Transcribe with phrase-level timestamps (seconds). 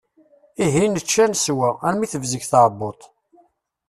[0.65, 3.01] Ihi nečča neswa, armi tebzeg tɛebbuḍt.